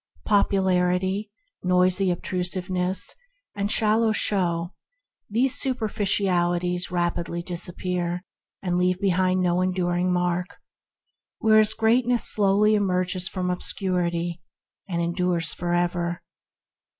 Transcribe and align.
Popularity, 0.25 1.29
noisy 1.61 2.09
obtrusiveness, 2.09 3.13
and 3.53 3.71
shallow 3.71 4.11
show, 4.11 4.73
these 5.29 5.53
superficialities 5.59 6.89
rapidly 6.89 7.43
disappear, 7.43 8.23
and 8.63 8.79
leave 8.79 8.99
behind 8.99 9.41
no 9.41 9.61
enduring 9.61 10.11
mark; 10.11 10.57
whereas 11.37 11.75
greatness 11.75 12.23
slowly 12.27 12.73
emerges 12.73 13.27
from 13.27 13.51
obscurity, 13.51 14.41
and 14.89 15.03
endures 15.03 15.53
for 15.53 15.75
ever. 15.75 16.23